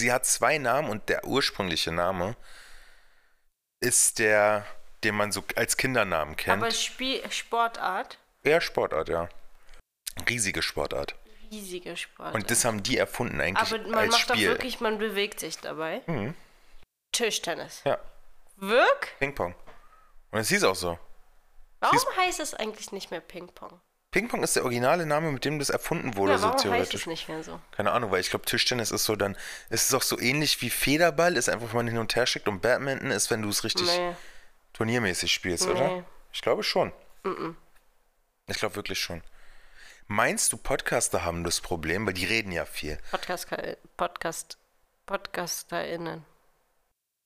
[0.00, 2.34] Sie hat zwei Namen und der ursprüngliche Name
[3.80, 4.64] ist der,
[5.04, 6.62] den man so als Kindernamen kennt.
[6.62, 9.28] Aber Spiel Sportart, Eher Sportart, ja.
[10.26, 11.14] Riesige Sportart.
[11.52, 12.34] riesige Sportart.
[12.34, 14.48] Und das haben die erfunden eigentlich Aber man als macht doch Spiel.
[14.48, 16.00] wirklich, man bewegt sich dabei.
[16.06, 16.34] Mhm.
[17.12, 17.82] Tischtennis.
[17.84, 17.98] Ja,
[18.56, 19.08] Wirk?
[19.18, 19.54] Ping-Pong.
[20.30, 20.98] Und es hieß auch so.
[21.80, 23.78] Warum Siehst- heißt es eigentlich nicht mehr Ping-Pong?
[24.12, 27.00] Ping-Pong ist der originale Name, mit dem das erfunden wurde, Ja, so warum heißt theoretisch.
[27.02, 27.60] es nicht mehr so?
[27.70, 29.36] Keine Ahnung, weil ich glaube, Tischtennis ist so dann,
[29.68, 32.48] ist es auch so ähnlich wie Federball, ist einfach, wenn man hin und her schickt
[32.48, 34.14] und Badminton ist, wenn du es richtig Nee.
[34.72, 35.72] turniermäßig spielst, Nee.
[35.72, 36.04] oder?
[36.32, 36.92] Ich glaube schon.
[38.48, 39.22] Ich glaube wirklich schon.
[40.08, 42.04] Meinst du, Podcaster haben das Problem?
[42.04, 42.98] Weil die reden ja viel.
[43.12, 43.46] Podcast,
[43.96, 44.58] Podcast,
[45.06, 46.24] PodcasterInnen.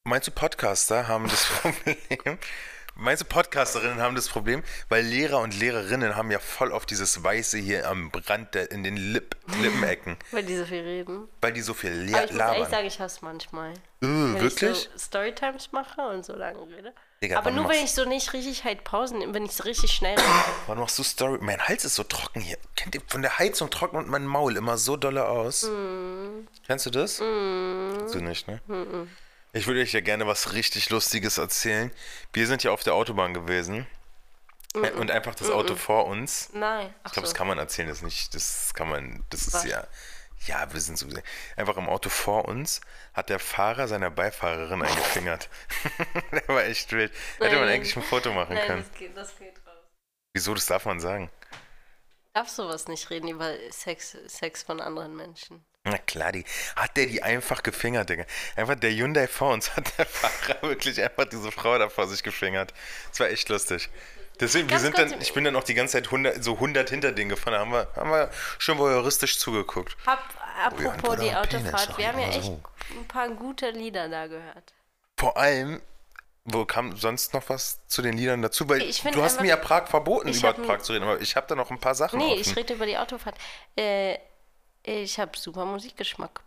[0.05, 2.39] Meinst du, Podcaster haben das Problem,
[2.97, 4.63] meinst du, Podcasterinnen haben das Problem?
[4.89, 8.85] Weil Lehrer und Lehrerinnen haben ja voll auf dieses Weiße hier am Rand der, in
[8.85, 10.17] den Lip, Lippenecken.
[10.31, 11.29] Weil die so viel reden.
[11.41, 12.71] Weil die so viel Aber le ich muss ehrlich labern.
[12.71, 13.71] sagen, ich hasse manchmal.
[13.73, 14.71] Äh, Wenn wirklich?
[14.71, 16.93] ich so Storytimes mache und so lange rede.
[17.23, 20.15] Digga, Aber nur wenn ich so nicht richtig halt Pausen, wenn ich so richtig schnell
[20.19, 20.29] rede.
[20.67, 21.39] Wann machst du Story?
[21.41, 22.59] Mein Hals ist so trocken hier.
[22.77, 25.63] Kennt ihr, von der Heizung trocknet mein Maul immer so dolle aus.
[25.63, 26.47] Mm.
[26.67, 27.19] Kennst du das?
[27.19, 28.61] Kennst du nicht, ne?
[29.55, 31.93] Ich würde euch ja gerne was richtig Lustiges erzählen.
[32.33, 33.87] Wir sind ja auf der Autobahn gewesen.
[34.75, 36.51] Äh, Und einfach das Auto vor uns.
[36.53, 36.93] Nein.
[37.05, 37.33] Ach Ich glaube, so.
[37.33, 39.65] das kann man erzählen, das nicht, das kann man, das ist Was?
[39.65, 39.87] ja,
[40.47, 41.07] ja, wir sind so,
[41.57, 42.81] einfach im Auto vor uns
[43.15, 45.49] hat der Fahrer seiner Beifahrerin eingefingert.
[46.33, 47.13] der war echt wild.
[47.39, 47.75] Hätte man Nein.
[47.77, 48.85] eigentlich ein Foto machen Nein, können.
[48.91, 49.85] das geht, das geht raus.
[50.35, 51.31] Wieso, das darf man sagen.
[52.35, 55.65] Darf sowas nicht reden über Sex, Sex von anderen Menschen.
[55.85, 56.45] Na klar, die,
[56.77, 58.25] hat der die einfach gefingert, Digga.
[58.57, 62.23] Einfach der Hyundai vor uns hat der Fahrer wirklich einfach diese Frau da vor sich
[62.23, 62.73] gefingert.
[63.11, 63.91] Das war echt lustig.
[64.41, 67.13] Deswegen, wir sind dann, ich bin dann auch die ganze Zeit 100, so 100 hinter
[67.13, 69.97] denen gefahren, da haben wir, haben wir schon voyeuristisch zugeguckt.
[70.07, 70.19] Hab,
[70.57, 72.61] Oh ja, apropos die toller Penis, Autofahrt, wir haben ja echt so.
[72.97, 74.73] ein paar gute Lieder da gehört.
[75.19, 75.81] Vor allem,
[76.45, 78.69] wo kam sonst noch was zu den Liedern dazu?
[78.69, 78.81] Weil
[79.13, 81.71] du hast mir ja Prag verboten, über Prag zu reden, aber ich habe da noch
[81.71, 82.41] ein paar Sachen Nee, offen.
[82.41, 83.37] ich rede über die Autofahrt.
[83.77, 84.19] Äh,
[84.85, 86.41] ich habe super Musikgeschmack.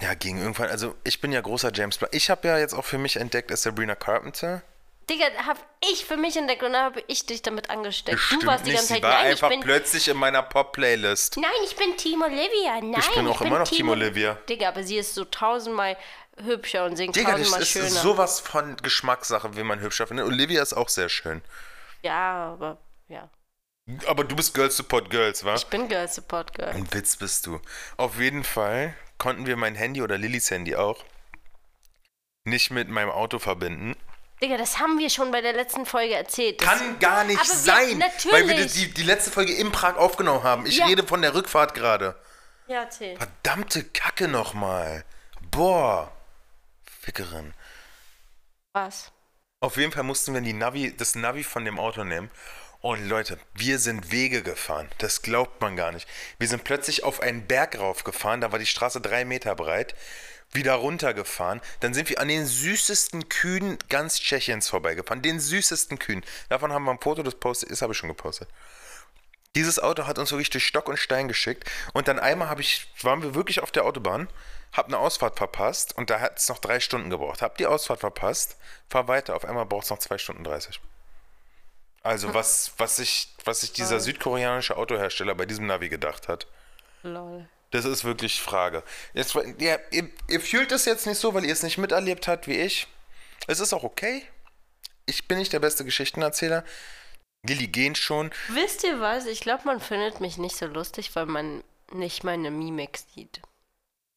[0.00, 2.14] Ja, ging irgendwann, also ich bin ja großer James Blunt.
[2.14, 4.62] Ich habe ja jetzt auch für mich entdeckt, dass Sabrina Carpenter.
[5.10, 5.58] Digga, hab
[5.92, 8.20] ich für mich entdeckt und dann habe ich dich damit angesteckt.
[8.30, 10.42] du warst die nicht, ganze sie Zeit, war nein, ich einfach bin, plötzlich in meiner
[10.42, 11.36] Pop-Playlist.
[11.38, 12.80] Nein, ich bin Team Olivia.
[12.80, 14.34] Nein, Ich bin auch immer noch Team Olivia.
[14.48, 15.96] Digga, aber sie ist so tausendmal
[16.44, 17.88] hübscher und singt Digga, das tausendmal ist schöner.
[17.88, 20.26] sowas von Geschmackssache, wie man hübscher findet.
[20.26, 21.42] Olivia ist auch sehr schön.
[22.02, 23.28] Ja, aber ja.
[24.06, 25.54] Aber du bist Girls Support Girls, wa?
[25.56, 26.68] Ich bin Girl Support Girl.
[26.70, 27.60] Ein Witz bist du.
[27.96, 31.04] Auf jeden Fall konnten wir mein Handy oder Lillys Handy auch
[32.44, 33.96] nicht mit meinem Auto verbinden.
[34.40, 36.60] Digga, das haben wir schon bei der letzten Folge erzählt.
[36.60, 39.96] Das, Kann gar nicht Aber wir- sein, weil wir die, die, letzte Folge in Prag
[39.96, 40.66] aufgenommen haben.
[40.66, 40.86] Ich Ja.
[40.86, 42.16] rede von der Rückfahrt gerade.
[42.66, 43.16] ja, erzähl.
[43.16, 45.04] Verdammte Kacke nochmal.
[45.50, 46.10] Boah.
[47.00, 47.52] Fickerin.
[48.72, 49.12] Was?
[49.60, 52.30] Auf jeden Fall mussten wir die Navi, das Navi von dem Auto nehmen.
[52.82, 54.88] Und Leute, wir sind Wege gefahren.
[54.98, 56.08] Das glaubt man gar nicht.
[56.38, 58.40] Wir sind plötzlich auf einen Berg raufgefahren.
[58.40, 59.94] Da war die Straße drei Meter breit.
[60.50, 61.60] Wieder runtergefahren.
[61.78, 65.22] Dann sind wir an den süßesten Kühen ganz Tschechiens vorbeigefahren.
[65.22, 66.24] Den süßesten Kühen.
[66.48, 68.48] Davon haben wir ein Foto, das postet, das habe ich schon gepostet.
[69.54, 71.70] Dieses Auto hat uns wirklich durch Stock und Stein geschickt.
[71.92, 74.26] Und dann einmal habe ich, waren wir wirklich auf der Autobahn,
[74.72, 77.42] hab eine Ausfahrt verpasst und da hat es noch drei Stunden gebraucht.
[77.42, 78.56] Hab die Ausfahrt verpasst,
[78.90, 80.80] fahr weiter, auf einmal braucht es noch zwei Stunden 30.
[82.02, 86.46] Also was, was sich, was sich dieser südkoreanische Autohersteller bei diesem Navi gedacht hat.
[87.02, 87.48] Lol.
[87.70, 88.82] Das ist wirklich Frage.
[89.14, 92.46] Jetzt, ja, ihr, ihr fühlt es jetzt nicht so, weil ihr es nicht miterlebt habt
[92.46, 92.86] wie ich.
[93.46, 94.22] Es ist auch okay.
[95.06, 96.64] Ich bin nicht der beste Geschichtenerzähler.
[97.46, 98.30] Lilly gehen schon.
[98.48, 99.26] Wisst ihr was?
[99.26, 103.40] Ich glaube, man findet mich nicht so lustig, weil man nicht meine Mimik sieht.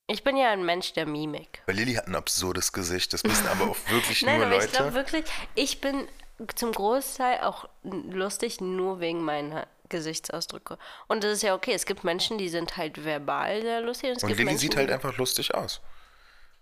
[0.08, 1.64] Ich bin ja ein Mensch der Mimik.
[1.66, 3.14] Weil Lilly hat ein absurdes Gesicht.
[3.14, 4.76] Das wissen aber auch wirklich Nein, nur aber ich Leute.
[4.76, 6.08] glaube wirklich, ich bin
[6.56, 10.78] zum Großteil auch lustig nur wegen meiner Gesichtsausdrücke.
[11.08, 11.74] Und das ist ja okay.
[11.74, 14.10] Es gibt Menschen, die sind halt verbal sehr lustig.
[14.10, 15.82] Und, es und gibt Lilly Menschen, sieht halt einfach lustig aus.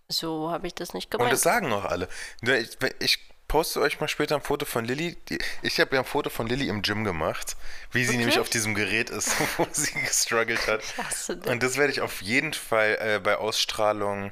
[0.10, 1.34] So habe ich das nicht Und gemeint.
[1.34, 2.08] das sagen auch alle.
[2.42, 5.18] Ich, ich poste euch mal später ein Foto von Lilly.
[5.62, 7.56] Ich habe ja ein Foto von Lilly im Gym gemacht,
[7.92, 10.82] wie sie nämlich auf diesem Gerät ist, wo sie gestruggelt hat.
[11.48, 14.32] Und das werde ich auf jeden Fall äh, bei Ausstrahlung.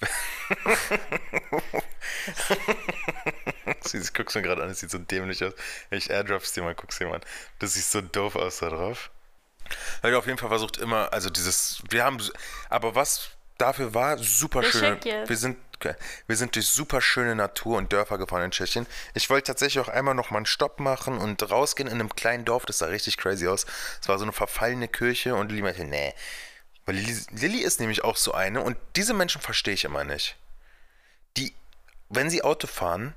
[3.82, 5.52] Sie- Ich guck's mir gerade an, es sieht so dämlich aus.
[5.90, 7.22] Ich airdrops dir mal, guck's dir mal an.
[7.58, 9.10] Das sieht so doof aus da drauf.
[10.02, 12.18] Weil auf jeden Fall versucht immer, also dieses, wir haben,
[12.68, 15.00] aber was dafür war, super jetzt.
[15.28, 15.56] wir sind,
[16.26, 18.86] wir sind durch super schöne Natur und Dörfer gefahren in Tschechien.
[19.14, 22.44] Ich wollte tatsächlich auch einmal noch mal einen Stopp machen und rausgehen in einem kleinen
[22.44, 23.64] Dorf, das sah richtig crazy aus.
[24.00, 26.12] Es war so eine verfallene Kirche und Lilly meinte, nee.
[26.84, 30.36] Weil Lilly ist nämlich auch so eine und diese Menschen verstehe ich immer nicht.
[31.36, 31.54] Die,
[32.08, 33.14] wenn sie Auto fahren,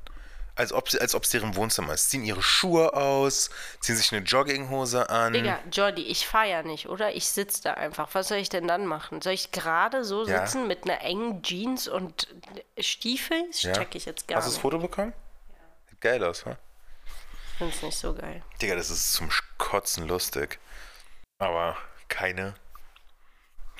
[0.55, 3.49] als ob sie, als ob es deren Wohnzimmer ist, ziehen ihre Schuhe aus,
[3.81, 5.33] ziehen sich eine Jogginghose an.
[5.33, 7.13] Digga, Jordi, ich fahre ja nicht, oder?
[7.13, 8.09] Ich sitze da einfach.
[8.13, 9.21] Was soll ich denn dann machen?
[9.21, 10.45] Soll ich gerade so Ja.
[10.45, 12.27] sitzen mit einer engen Jeans und
[12.79, 13.43] Stiefel?
[13.51, 13.73] Das Ja.
[13.73, 14.61] check ich jetzt gar Hast du das nicht.
[14.61, 15.13] Foto bekommen?
[15.89, 16.45] Sieht geil aus,
[17.57, 18.43] finde es nicht so geil.
[18.61, 20.59] Digga, das ist zum Kotzen lustig.
[21.37, 22.55] Aber keine.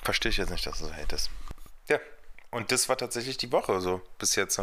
[0.02, 1.30] Verstehe ich jetzt nicht, dass du so hatest.
[1.88, 1.98] Ja.
[2.50, 4.60] Und das war tatsächlich die Woche so bis jetzt.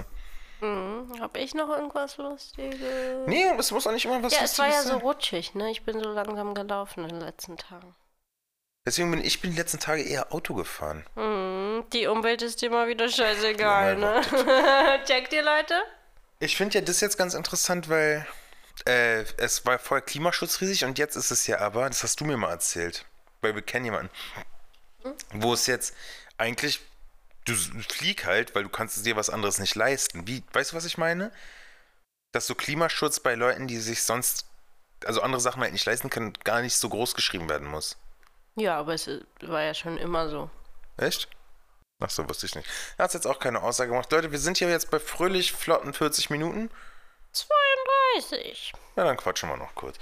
[1.20, 2.80] Hab ich noch irgendwas Lustiges?
[3.28, 5.08] Nee, es muss auch nicht immer was Ja, es war ja Lustiges so sein.
[5.08, 5.72] rutschig, ne?
[5.72, 7.96] Ich bin so langsam gelaufen in den letzten Tagen.
[8.86, 11.06] Deswegen bin ich bin die letzten Tage eher Auto gefahren.
[11.16, 15.04] Hm, die Umwelt ist dir mal wieder scheißegal, Ja, ne?
[15.06, 15.76] Checkt ihr, Leute?
[16.40, 18.28] Ich finde ja das jetzt ganz interessant, weil
[18.86, 22.36] äh, es war vorher klimaschutzriesig und jetzt ist es ja aber, das hast du mir
[22.36, 23.06] mal erzählt,
[23.40, 24.10] weil wir kennen jemanden,
[25.32, 25.96] wo es jetzt
[26.38, 26.82] eigentlich,
[27.46, 30.28] du flieg halt, weil du kannst dir was anderes nicht leisten.
[30.28, 31.32] Wie, weißt du, was ich meine?
[32.32, 34.48] Dass so Klimaschutz bei Leuten, die sich sonst,
[35.06, 37.98] also andere Sachen halt nicht leisten können, gar nicht so groß geschrieben werden muss.
[38.56, 39.10] Ja, aber es
[39.42, 40.50] war ja schon immer so.
[40.98, 41.28] Echt?
[42.00, 42.68] Ach so, wusste ich nicht.
[42.98, 44.12] Er hat jetzt auch keine Aussage gemacht.
[44.12, 46.70] Leute, wir sind hier jetzt bei fröhlich flotten 40 Minuten.
[47.32, 48.74] 32.
[48.96, 49.98] Ja, dann quatschen wir noch kurz.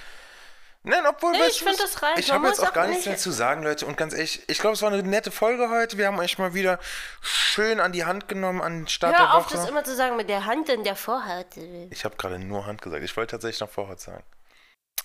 [0.84, 1.92] Nein, obwohl, Nee, ich du find was?
[1.94, 2.18] das reicht.
[2.20, 3.86] Ich habe jetzt auch gar nichts nicht- mehr zu sagen, Leute.
[3.86, 5.98] Und ganz ehrlich, ich glaube, es war eine nette Folge heute.
[6.00, 6.80] Wir haben euch mal wieder
[7.22, 9.58] schön an die Hand genommen an den Start Hör der auf, Woche.
[9.58, 11.56] das immer zu sagen mit der Hand in der Vorhaut.
[11.92, 13.04] Ich habe gerade nur Hand gesagt.
[13.04, 14.24] Ich wollte tatsächlich noch Vorhaut sagen.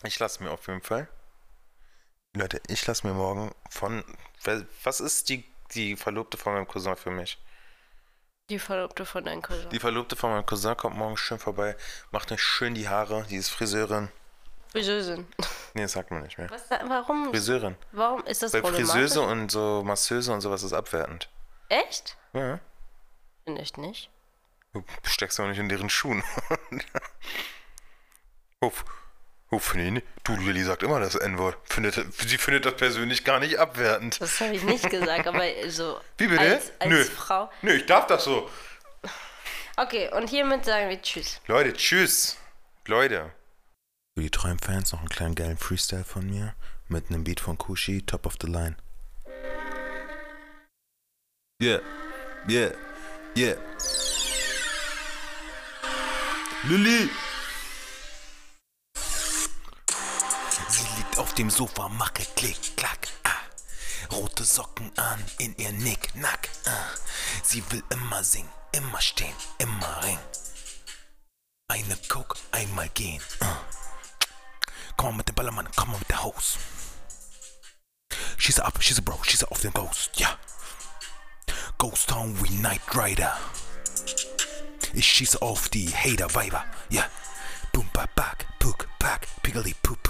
[0.03, 1.09] Ich lasse mir auf jeden Fall.
[2.35, 4.03] Leute, ich lasse mir morgen von.
[4.83, 7.39] Was ist die, die Verlobte von meinem Cousin für mich?
[8.49, 9.69] Die Verlobte von deinem Cousin.
[9.71, 11.77] Die Verlobte von meinem Cousin kommt morgen schön vorbei,
[12.13, 13.27] macht euch schön die Haare.
[13.29, 14.09] Die ist Friseurin.
[14.77, 15.27] Friseurin.
[15.73, 16.51] Nee, das sagt man nicht mehr.
[16.51, 17.31] Was, warum?
[17.31, 17.77] Friseurin.
[17.93, 18.63] Warum ist das Weil?
[18.63, 21.31] Friseuse und so Masseuse und sowas ist abwertend.
[21.71, 22.17] Echt?
[22.35, 22.61] Ja.
[23.45, 24.11] Finde ich nicht.
[24.75, 26.23] Du steckst doch nicht in deren Schuhen.
[28.61, 28.85] Uff.
[29.51, 30.03] Uff, nee, nee.
[30.25, 31.57] Du, Lilly sagt immer das N-Wort.
[32.19, 34.21] Sie findet das persönlich gar nicht abwertend.
[34.21, 36.41] Das habe ich nicht gesagt, aber so Wie bitte?
[36.41, 37.05] als, als Nö.
[37.05, 37.51] Frau.
[37.63, 38.51] Nö, ich darf das so.
[39.79, 41.41] Okay, und hiermit sagen wir Tschüss.
[41.47, 42.37] Leute, tschüss.
[42.87, 43.33] Leute.
[44.17, 46.55] Für die treuen Fans noch einen kleinen geilen Freestyle von mir.
[46.89, 48.75] Mit einem Beat von Kushi, Top of the Line.
[51.63, 51.81] Yeah,
[52.49, 52.73] yeah,
[53.37, 53.57] yeah.
[56.65, 57.11] Lilly!
[60.71, 64.15] Sie liegt auf dem Sofa, mache Klick, Klack, ah.
[64.15, 66.89] Rote Socken an in ihr Nick, Nack, ah.
[67.43, 70.19] Sie will immer singen, immer stehen, immer ringen.
[71.69, 73.59] Eine Coke, einmal gehen, ah.
[74.99, 76.59] Come on with the bella man, come on with the hoes.
[78.39, 80.35] She's up, she's a bro, she's a off the ghost, yeah.
[81.79, 83.33] Ghost town, we night rider.
[84.99, 87.09] She's off the hater viber, yeah.
[87.73, 90.01] Boom, ba, back, pook, back, piggly, poo, poo.